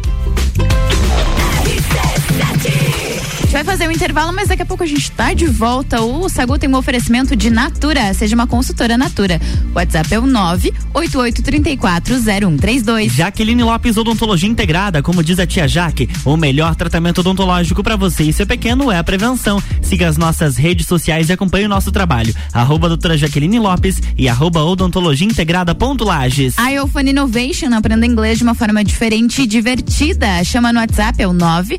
[3.53, 6.01] Vai fazer um intervalo, mas daqui a pouco a gente tá de volta.
[6.01, 8.11] O Sagu tem um oferecimento de Natura.
[8.15, 9.39] Seja uma consultora Natura.
[9.71, 13.11] O WhatsApp é o 988340132.
[13.11, 18.23] Jaqueline Lopes Odontologia Integrada, como diz a tia Jaque, o melhor tratamento odontológico para você
[18.23, 19.61] e seu pequeno é a prevenção.
[19.83, 22.33] Siga as nossas redes sociais e acompanhe o nosso trabalho.
[22.51, 26.55] Arroba doutora Jaqueline Lopes e arroba odontologia integrada ponto Lages.
[26.57, 26.71] A
[27.03, 30.43] Innovation aprenda inglês de uma forma diferente e divertida.
[30.43, 31.77] Chama no WhatsApp, é o 9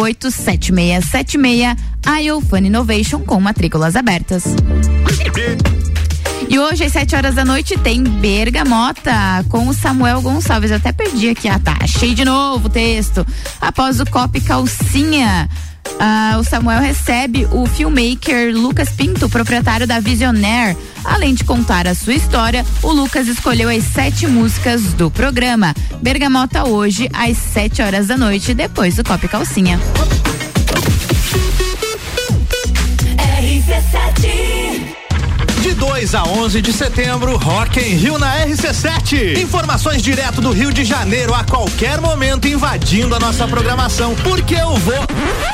[0.00, 1.76] 99587676.
[2.06, 4.44] A iPhone Innovation com matrículas abertas.
[6.48, 9.12] E hoje, às 7 horas da noite, tem Bergamota
[9.48, 10.70] com o Samuel Gonçalves.
[10.70, 11.76] Eu até perdi aqui, ah, tá.
[11.80, 13.24] Achei de novo o texto.
[13.60, 15.48] Após o Cop Calcinha.
[15.98, 20.76] Ah, o Samuel recebe o filmmaker Lucas Pinto, proprietário da Visionaire.
[21.04, 25.74] Além de contar a sua história, o Lucas escolheu as sete músicas do programa.
[26.00, 29.78] Bergamota hoje, às 7 horas da noite, depois do Cop Calcinha.
[35.70, 39.38] De 2 a 11 de setembro, Rock em Rio na RC7.
[39.40, 44.16] Informações direto do Rio de Janeiro a qualquer momento invadindo a nossa programação.
[44.16, 45.06] Porque eu vou.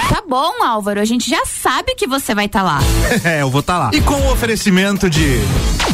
[0.08, 2.80] Tá bom, Álvaro, a gente já sabe que você vai estar tá lá.
[3.24, 3.90] é, eu vou estar tá lá.
[3.92, 5.40] E com o oferecimento de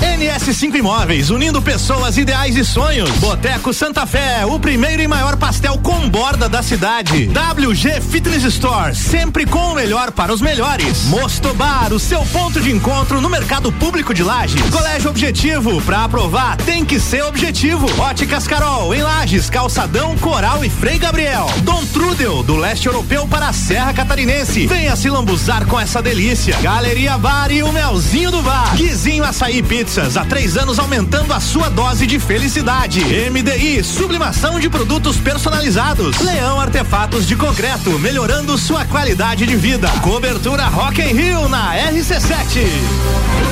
[0.01, 3.11] NS5 Imóveis, unindo pessoas, ideais e sonhos.
[3.19, 7.29] Boteco Santa Fé, o primeiro e maior pastel com borda da cidade.
[7.29, 11.05] WG Fitness Store, sempre com o melhor para os melhores.
[11.05, 14.63] Mosto Bar, o seu ponto de encontro no mercado público de Lages.
[14.71, 17.87] Colégio Objetivo, para aprovar tem que ser objetivo.
[18.01, 21.47] Óticas Carol, em Lages, Calçadão, Coral e Frei Gabriel.
[21.63, 23.93] Dom Trudel, do leste europeu para a Serra
[24.23, 24.67] Catarinense.
[24.67, 26.57] Venha se lambuzar com essa delícia.
[26.61, 28.75] Galeria Bar e o Melzinho do Bar.
[28.77, 33.01] Guizinho Açaí Pizzas, há três anos aumentando a sua dose de felicidade.
[33.31, 36.21] MDI, sublimação de produtos personalizados.
[36.21, 39.89] Leão Artefatos de Concreto, melhorando sua qualidade de vida.
[40.03, 43.52] Cobertura Rock em Rio na RC7.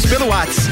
[0.00, 0.70] informações pelo WhatsApp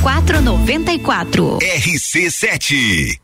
[0.00, 1.58] 0494.
[1.58, 3.18] RC7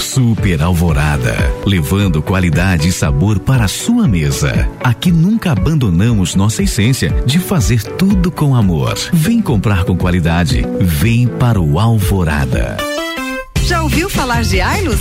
[0.00, 1.36] Super Alvorada,
[1.66, 4.68] levando qualidade e sabor para a sua mesa.
[4.82, 8.96] Aqui nunca abandonamos nossa essência de fazer tudo com amor.
[9.12, 12.76] Vem comprar com qualidade, vem para o Alvorada.
[13.68, 14.98] Já ouviu falar de Ailos?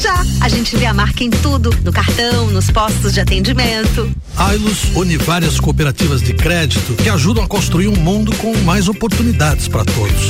[0.00, 0.20] Já!
[0.40, 4.10] A gente vê a marca em tudo, no cartão, nos postos de atendimento.
[4.36, 9.68] Ailos une várias cooperativas de crédito que ajudam a construir um mundo com mais oportunidades
[9.68, 10.26] para todos.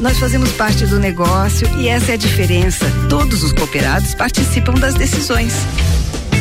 [0.00, 2.90] Nós fazemos parte do negócio e essa é a diferença.
[3.10, 5.52] Todos os cooperados participam das decisões.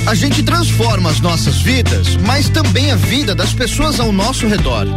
[0.07, 4.87] A gente transforma as nossas vidas, mas também a vida das pessoas ao nosso redor.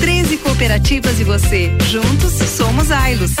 [0.00, 1.70] 13 cooperativas e você.
[1.88, 3.36] Juntos somos Ailos.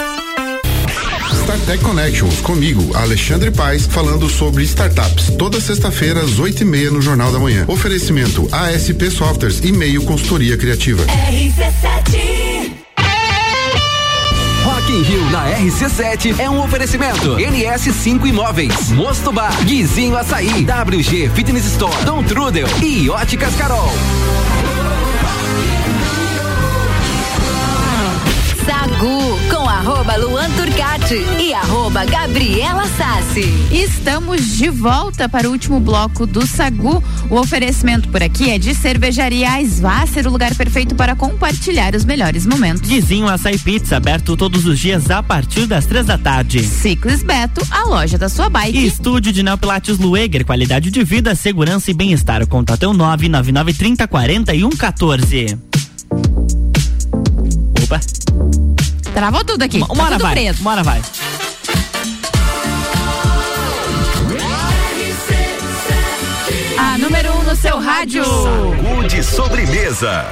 [1.46, 5.30] StarTech Connections, comigo, Alexandre Paes, falando sobre startups.
[5.38, 7.64] Toda sexta-feira, às oito e meia, no Jornal da Manhã.
[7.68, 11.04] Oferecimento ASP Softwares e meio consultoria criativa.
[11.04, 12.72] RC7
[14.64, 17.36] Rock in Rio na RC7 é um oferecimento.
[17.36, 23.92] NS5 Imóveis, Mosto Bar, Guizinho Açaí, WG Fitness Store, Dom Trudel e Óticas Carol.
[29.66, 33.52] Com arroba Luan Turcati e arroba Gabriela Sassi.
[33.72, 37.02] Estamos de volta para o último bloco do Sagu.
[37.28, 42.46] O oferecimento por aqui é de cervejaria Svasser, o lugar perfeito para compartilhar os melhores
[42.46, 42.88] momentos.
[42.88, 46.62] Guizinho Açaí Pizza, aberto todos os dias a partir das três da tarde.
[46.62, 48.78] Ciclis Beto, a loja da sua bike.
[48.78, 52.46] E estúdio de Neopilates Lueger, qualidade de vida, segurança e bem-estar.
[52.46, 55.75] Contato é o 999 30 41 14.
[59.16, 59.78] Travou tudo aqui.
[59.78, 60.34] Uma, tá hora tudo vai.
[60.34, 60.60] preto.
[60.60, 61.00] Uma hora vai.
[66.78, 68.22] A número um no seu rádio.
[68.22, 70.26] Sagu de sobremesa.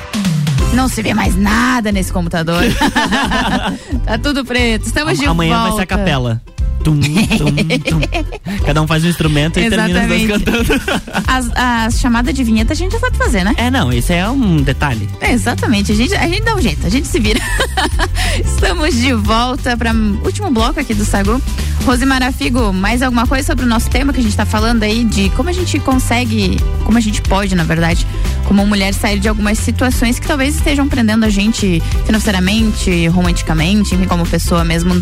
[0.75, 2.63] Não se vê mais nada nesse computador.
[4.05, 4.85] tá tudo preto.
[4.85, 5.69] Estamos de Amanhã volta.
[5.69, 6.43] vai ser a capela.
[6.85, 8.65] Tum, tum, tum.
[8.65, 10.85] Cada um faz um instrumento e termina os dois Exatamente.
[10.85, 11.25] cantando.
[11.27, 13.55] As, as chamadas de vinheta a gente já sabe fazer, né?
[13.57, 15.09] É, não, isso é um detalhe.
[15.21, 17.41] É, exatamente, a gente, a gente dá um jeito, a gente se vira.
[18.45, 21.41] Estamos de volta para último bloco aqui do Sagu.
[21.85, 25.05] Rosimara Figo, mais alguma coisa sobre o nosso tema que a gente tá falando aí
[25.05, 28.07] de como a gente consegue, como a gente pode, na verdade,
[28.45, 34.07] como mulher sair de algumas situações que talvez estejam prendendo a gente financeiramente, romanticamente, enfim,
[34.07, 34.95] como pessoa mesmo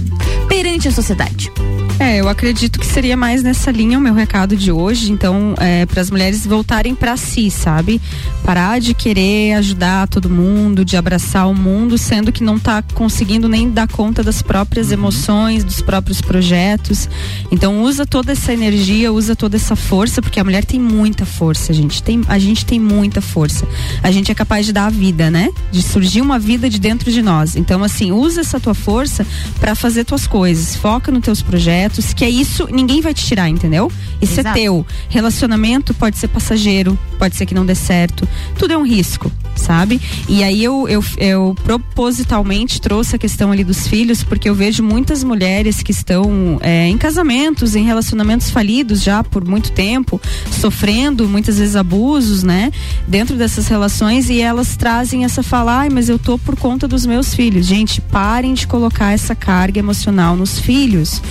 [0.49, 1.53] perante a sociedade.
[1.99, 5.13] É, eu acredito que seria mais nessa linha o meu recado de hoje.
[5.13, 8.01] Então, é, para as mulheres voltarem para si, sabe?
[8.45, 13.49] Parar de querer ajudar todo mundo, de abraçar o mundo, sendo que não tá conseguindo
[13.49, 17.09] nem dar conta das próprias emoções, dos próprios projetos.
[17.51, 21.73] Então, usa toda essa energia, usa toda essa força, porque a mulher tem muita força,
[21.73, 22.03] gente.
[22.03, 23.67] Tem, a gente tem muita força.
[24.03, 25.51] A gente é capaz de dar a vida, né?
[25.71, 27.55] De surgir uma vida de dentro de nós.
[27.55, 29.27] Então, assim, usa essa tua força
[29.61, 30.75] para fazer tuas coisas.
[30.75, 31.82] Foca nos teus projetos,
[32.15, 33.91] que é isso, ninguém vai te tirar, entendeu?
[34.21, 34.59] Isso Exato.
[34.59, 34.87] é teu.
[35.09, 38.27] Relacionamento pode ser passageiro, pode ser que não dê certo.
[38.57, 40.01] Tudo é um risco, sabe?
[40.29, 44.83] E aí eu, eu, eu propositalmente trouxe a questão ali dos filhos, porque eu vejo
[44.83, 50.21] muitas mulheres que estão é, em casamentos, em relacionamentos falidos já por muito tempo,
[50.51, 52.71] sofrendo muitas vezes abusos, né?
[53.07, 57.05] Dentro dessas relações e elas trazem essa fala, ai, mas eu tô por conta dos
[57.07, 57.67] meus filhos.
[57.67, 61.23] Gente, parem de colocar essa carga emocional nos filhos.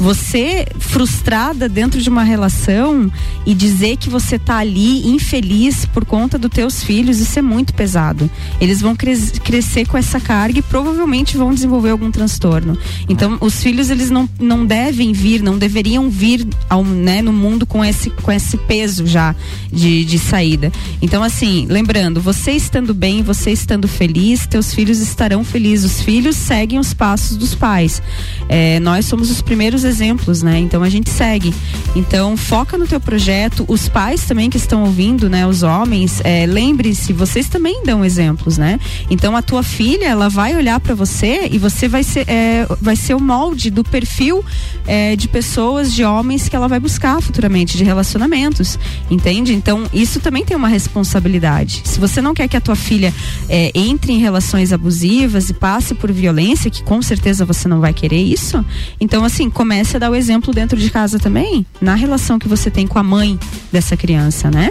[0.00, 3.12] Você frustrada dentro de uma relação
[3.44, 7.74] e dizer que você tá ali infeliz por conta dos teus filhos, isso é muito
[7.74, 8.28] pesado.
[8.58, 12.78] Eles vão cres crescer com essa carga e provavelmente vão desenvolver algum transtorno.
[13.10, 17.66] Então, os filhos eles não, não devem vir, não deveriam vir ao, né, no mundo
[17.66, 19.34] com esse, com esse peso já
[19.70, 20.72] de, de saída.
[21.02, 25.92] Então, assim, lembrando, você estando bem, você estando feliz, teus filhos estarão felizes.
[25.92, 28.02] Os filhos seguem os passos dos pais.
[28.48, 30.58] É, nós somos os primeiros exemplos, né?
[30.58, 31.54] Então a gente segue.
[31.94, 33.64] Então foca no teu projeto.
[33.68, 35.46] Os pais também que estão ouvindo, né?
[35.46, 38.80] Os homens, é, lembre-se, você estando também dão exemplos, né?
[39.10, 42.96] Então a tua filha, ela vai olhar para você e você vai ser, é, vai
[42.96, 44.42] ser o molde do perfil
[44.86, 48.78] é, de pessoas, de homens que ela vai buscar futuramente, de relacionamentos,
[49.10, 49.52] entende?
[49.52, 51.82] Então isso também tem uma responsabilidade.
[51.84, 53.12] Se você não quer que a tua filha
[53.46, 57.92] é, entre em relações abusivas e passe por violência, que com certeza você não vai
[57.92, 58.64] querer isso,
[58.98, 62.70] então assim comece a dar o exemplo dentro de casa também, na relação que você
[62.70, 63.38] tem com a mãe
[63.72, 64.70] dessa criança, né?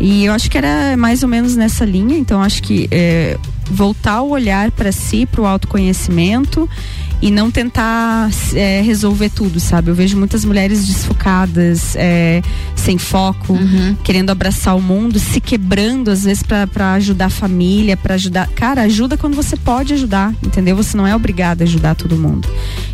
[0.00, 3.36] E eu acho que era mais ou menos nessa linha, então acho que é,
[3.70, 6.68] voltar o olhar para si, para o autoconhecimento
[7.20, 9.90] e não tentar é, resolver tudo, sabe?
[9.90, 12.42] Eu vejo muitas mulheres desfocadas, é,
[12.76, 13.96] sem foco, uhum.
[14.04, 18.48] querendo abraçar o mundo, se quebrando às vezes para ajudar a família, para ajudar.
[18.48, 20.76] Cara, ajuda quando você pode ajudar, entendeu?
[20.76, 22.48] Você não é obrigada a ajudar todo mundo.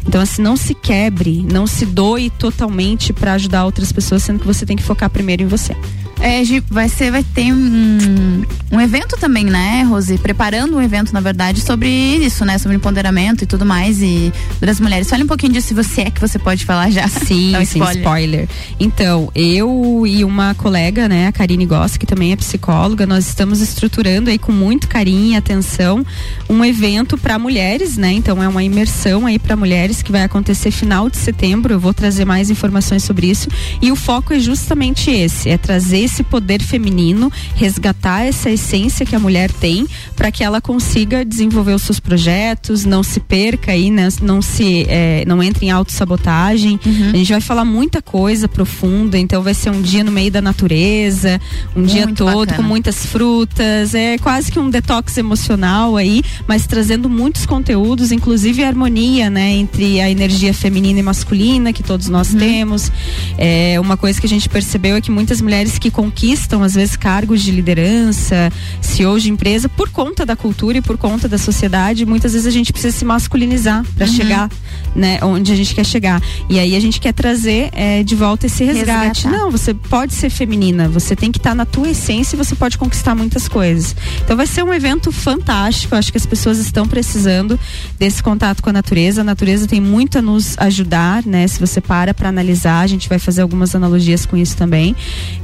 [0.06, 4.46] Então, assim, não se quebre, não se doe totalmente para ajudar outras pessoas, sendo que
[4.46, 5.76] você tem que focar primeiro em você.
[6.20, 8.42] É, vai ser, vai ter um,
[8.72, 10.16] um evento também, né, Rose?
[10.18, 12.58] Preparando um evento, na verdade, sobre isso, né?
[12.58, 15.08] Sobre empoderamento e tudo mais e das mulheres.
[15.08, 17.06] Fale um pouquinho disso, se você é que você pode falar já.
[17.08, 17.98] Sim, então, sim, spoiler.
[17.98, 18.48] spoiler.
[18.80, 23.60] Então, eu e uma colega, né, a Karine Goss, que também é psicóloga, nós estamos
[23.60, 26.04] estruturando aí com muito carinho e atenção
[26.48, 28.12] um evento para mulheres, né?
[28.12, 31.74] Então é uma imersão aí para mulheres que vai acontecer final de setembro.
[31.74, 33.48] Eu vou trazer mais informações sobre isso
[33.80, 39.14] e o foco é justamente esse, é trazer esse poder feminino, resgatar essa essência que
[39.14, 39.86] a mulher tem
[40.16, 44.08] para que ela consiga desenvolver os seus projetos, não se perca aí, né?
[44.22, 46.78] não se é, não entre em autossabotagem.
[46.84, 47.10] Uhum.
[47.12, 50.40] A gente vai falar muita coisa profunda, então vai ser um dia no meio da
[50.40, 51.40] natureza,
[51.74, 52.56] um Muito dia todo bacana.
[52.56, 58.62] com muitas frutas, é quase que um detox emocional aí, mas trazendo muitos conteúdos, inclusive
[58.62, 62.38] a harmonia, né, entre a energia feminina e masculina que todos nós uhum.
[62.38, 62.92] temos.
[63.38, 66.96] É, uma coisa que a gente percebeu é que muitas mulheres que conquistam, às vezes,
[66.96, 72.04] cargos de liderança, CEOs de empresa, por conta da cultura e por conta da sociedade,
[72.04, 74.12] muitas vezes a gente precisa se masculinizar para uhum.
[74.12, 74.50] chegar
[74.94, 76.22] né, onde a gente quer chegar.
[76.48, 79.24] E aí a gente quer trazer é, de volta esse resgate.
[79.24, 79.30] Resgatar.
[79.30, 82.54] Não, você pode ser feminina, você tem que estar tá na tua essência e você
[82.54, 83.94] pode conquistar muitas coisas.
[84.22, 87.58] Então vai ser um evento fantástico, acho que as pessoas estão precisando
[87.98, 89.20] desse contato com a natureza.
[89.20, 91.46] A natureza tem muito a nos ajudar, né?
[91.46, 94.94] Se você para para analisar, a gente vai fazer algumas analogias com isso também.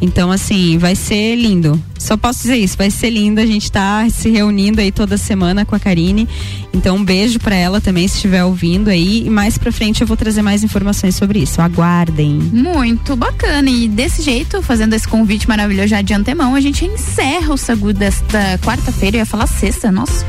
[0.00, 1.80] Então, assim, vai ser lindo.
[1.98, 3.40] Só posso dizer isso, vai ser lindo.
[3.40, 6.26] A gente tá se reunindo aí toda semana com a Karine.
[6.72, 9.26] Então, um beijo para ela também, se estiver ouvindo aí.
[9.26, 11.60] E mais pra frente eu vou trazer mais informações sobre isso.
[11.60, 12.32] Aguardem.
[12.52, 13.68] Muito bacana.
[13.68, 17.92] E desse jeito, fazendo esse convite maravilhoso já de antemão, a gente encerra o Sagu
[17.92, 19.18] desta quarta-feira.
[19.18, 20.24] Eu ia falar sexta, nossa.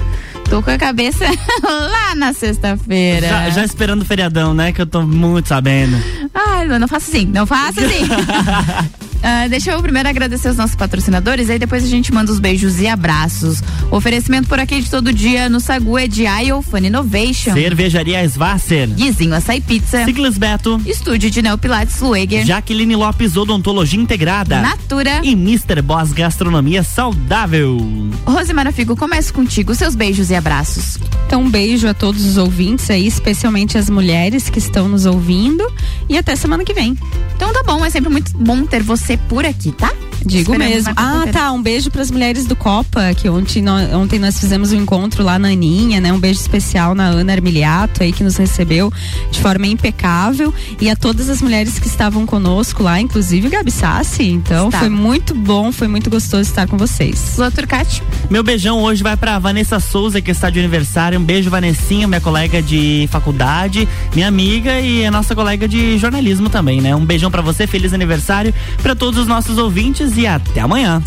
[0.50, 1.24] Tô com a cabeça
[1.64, 3.30] lá na sexta-feira.
[3.30, 4.74] Já, já, esperando o feriadão, né?
[4.74, 5.96] Que eu tô muito sabendo.
[6.34, 9.02] Ai, não faça assim, não faça assim.
[9.22, 12.80] Uh, deixa eu primeiro agradecer os nossos patrocinadores, aí depois a gente manda os beijos
[12.80, 13.62] e abraços.
[13.92, 17.54] O oferecimento por aqui de todo dia no Sagu é de IO Fun Innovation.
[17.54, 18.90] Cervejaria Svasser.
[18.90, 20.04] Guizinho Açaí Pizza.
[20.06, 20.82] Ciclis Beto.
[20.86, 22.44] Estúdio de Neopilates Lueger.
[22.46, 24.60] Jaqueline Lopes Odontologia Integrada.
[24.62, 25.22] Natura.
[25.24, 25.82] E Mr.
[25.84, 27.78] Boss Gastronomia Saudável.
[28.26, 30.98] Rosemara Figo, começo contigo, seus beijos e abraços.
[31.28, 35.66] Então, um beijo a todos os ouvintes aí, especialmente as mulheres que estão nos ouvindo.
[36.10, 36.98] E até semana que vem.
[37.36, 40.11] Então tá bom, é sempre muito bom ter você você por aqui, tá?
[40.26, 40.94] Digo Esperamos mesmo.
[40.96, 41.52] Ah, tá.
[41.52, 45.24] Um beijo para as mulheres do Copa, que ontem nós, ontem nós fizemos um encontro
[45.24, 46.14] lá na Aninha, né?
[46.14, 48.92] Um beijo especial na Ana Armiliato aí que nos recebeu
[49.32, 54.24] de forma impecável e a todas as mulheres que estavam conosco lá, inclusive Gabi Sassi.
[54.24, 54.80] Então Está.
[54.80, 57.36] foi muito bom, foi muito gostoso estar com vocês.
[57.38, 58.04] Lua Turcati.
[58.30, 61.20] Meu beijão hoje vai para Vanessa Souza que está de aniversário.
[61.20, 66.50] Um beijo Vanessinha, minha colega de faculdade, minha amiga e a nossa colega de jornalismo
[66.50, 66.96] também, né?
[66.96, 71.02] Um beijão para você, feliz aniversário para todos os nossos ouvintes horas e até amanhã.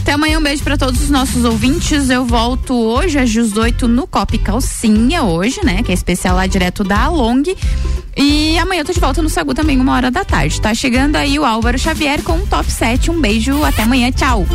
[0.00, 2.08] Até amanhã, um beijo para todos os nossos ouvintes.
[2.08, 5.82] Eu volto hoje às 18 no Cop Calcinha, hoje, né?
[5.82, 7.42] Que é especial lá direto da Along.
[8.16, 10.60] E amanhã eu tô de volta no Sagu também, uma hora da tarde.
[10.60, 13.10] Tá chegando aí o Álvaro Xavier com um top 7.
[13.10, 14.46] Um beijo, até amanhã, tchau.